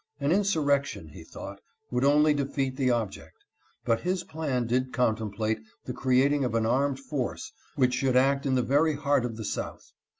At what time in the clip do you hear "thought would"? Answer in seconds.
1.23-2.03